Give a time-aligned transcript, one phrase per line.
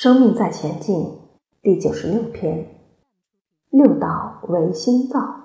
[0.00, 1.18] 生命在前进
[1.60, 2.72] 第九十六篇，
[3.68, 5.40] 六道为心造。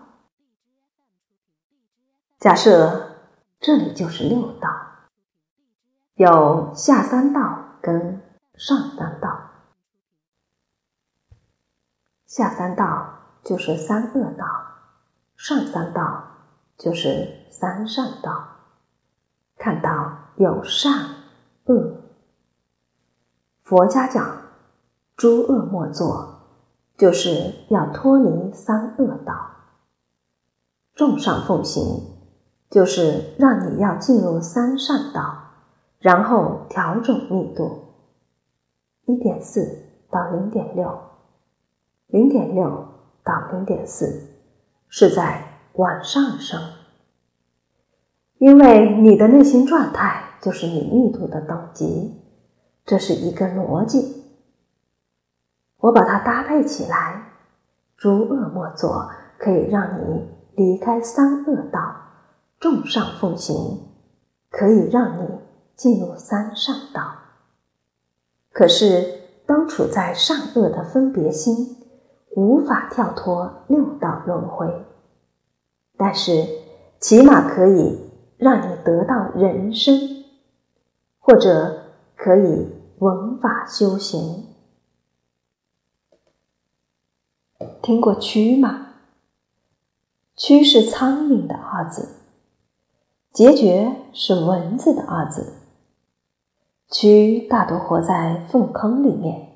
[2.38, 3.16] 假设
[3.60, 4.70] 这里就是六道，
[6.14, 8.22] 有下三道跟
[8.54, 9.50] 上三道。
[12.28, 14.46] 下三道就是三恶道，
[15.36, 16.28] 上三道
[16.78, 18.50] 就是三善道。
[19.58, 20.94] 看到有善
[21.66, 22.02] 恶。
[23.64, 24.42] 佛家讲
[25.16, 26.40] “诸恶莫作”，
[26.98, 29.34] 就是要脱离三恶道
[30.96, 32.02] ；“众善奉行”，
[32.70, 35.38] 就是让你要进入三善道，
[36.00, 37.80] 然后调整密度，
[39.06, 41.00] 一点四到零点六，
[42.08, 42.86] 零点六
[43.24, 44.30] 到零点四
[44.88, 46.60] 是在往上升，
[48.38, 52.20] 因为你的内心状态就是你密度的等级。
[52.86, 54.23] 这是一个逻辑，
[55.84, 57.24] 我把它搭配起来。
[57.98, 61.82] 诸恶莫作，可以让你离开三恶道；
[62.58, 63.82] 众善奉行，
[64.50, 65.28] 可以让你
[65.76, 67.02] 进入三善道。
[68.54, 71.76] 可是，都处在善恶的分别心，
[72.38, 74.86] 无法跳脱六道轮回。
[75.98, 76.48] 但是，
[77.02, 80.24] 起码可以让你得到人生，
[81.20, 81.82] 或者。
[82.16, 84.53] 可以闻法修行。
[87.82, 88.94] 听过“蛆”吗
[90.38, 92.10] ？“蛆”是苍蝇的二字
[93.34, 95.54] ，“孑孓”是蚊子的二字。
[96.90, 99.50] 蛆大多活在粪坑里面。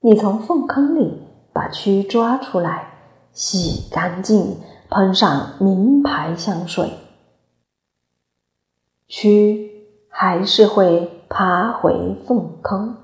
[0.00, 2.92] 你从粪坑里把蛆抓出来，
[3.32, 4.56] 洗干净，
[4.90, 6.92] 喷上名牌香水，
[9.08, 9.70] 蛆
[10.08, 11.18] 还是会。
[11.34, 12.94] 爬回粪坑，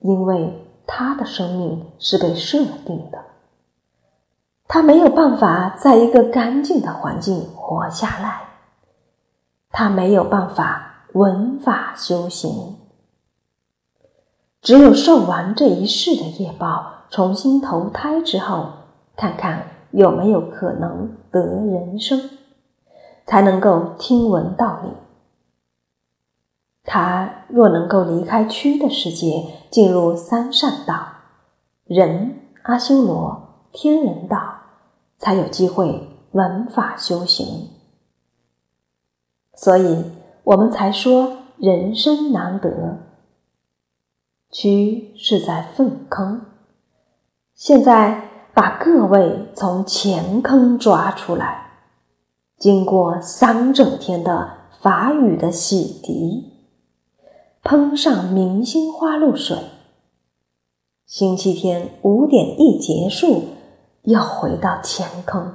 [0.00, 3.24] 因为他的生命是被设定的，
[4.68, 8.42] 他没有办法在一个干净的环境活下来，
[9.70, 12.76] 他没有办法闻法修行，
[14.60, 18.70] 只有受完这一世的业报，重新投胎之后，
[19.16, 22.30] 看看有没有可能得人生，
[23.24, 24.90] 才能够听闻道理。
[26.86, 31.04] 他若能够离开躯的世界，进入三善道，
[31.84, 34.38] 人、阿修罗、天人道，
[35.18, 37.70] 才有机会闻法修行。
[39.56, 40.04] 所以
[40.44, 42.98] 我们才说人生难得。
[44.52, 46.42] 躯是在粪坑，
[47.56, 51.80] 现在把各位从前坑抓出来，
[52.58, 56.53] 经过三整天的法语的洗涤。
[57.64, 59.56] 喷上明星花露水。
[61.06, 63.42] 星期天五点一结束，
[64.02, 65.54] 又回到前坑。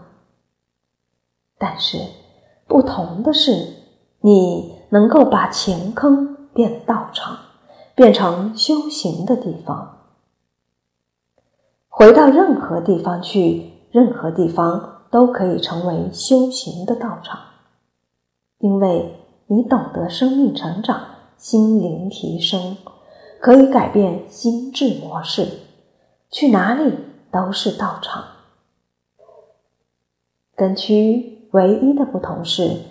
[1.60, 2.00] 但是
[2.68, 3.76] 不同的是，
[4.22, 7.38] 你能够把前坑变道场，
[7.94, 10.08] 变成修行的地方。
[11.90, 17.40] 回到任何地方去，任何地方都可以成为修行的道场，
[18.58, 19.16] 因为
[19.46, 21.00] 你懂得生命成长。
[21.40, 22.76] 心灵提升
[23.40, 25.48] 可以改变心智模式，
[26.30, 26.94] 去哪里
[27.32, 28.26] 都是道场。
[30.54, 32.82] 跟区唯一的不同是，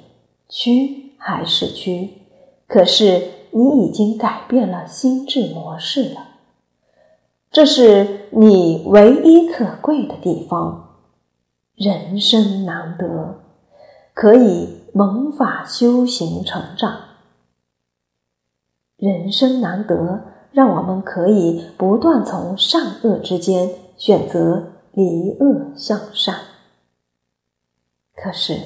[0.48, 2.14] 区还是区，
[2.66, 6.28] 可是你已经改变了心智模式了。
[7.50, 10.87] 这是你唯一可贵的地方。
[11.75, 13.41] 人生难得，
[14.14, 17.07] 可以蒙法修行成长。
[18.98, 26.34] 人生难得，让我们可以不断从善恶之间选择离恶向善。
[28.16, 28.58] 可是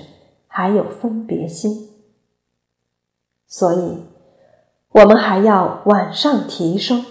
[0.47, 1.91] 还有分别心，
[3.47, 3.99] 所以
[4.93, 7.05] 我们还要往上提升。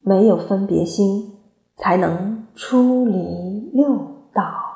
[0.00, 1.36] 没有分别心，
[1.74, 3.96] 才能出离六
[4.32, 4.67] 道。